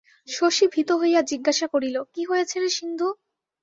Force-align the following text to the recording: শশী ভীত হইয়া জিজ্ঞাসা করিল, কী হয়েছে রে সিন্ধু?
শশী 0.27 0.65
ভীত 0.73 0.89
হইয়া 1.01 1.21
জিজ্ঞাসা 1.31 1.67
করিল, 1.73 1.95
কী 2.13 2.21
হয়েছে 2.25 2.55
রে 2.59 2.69
সিন্ধু? 2.77 3.07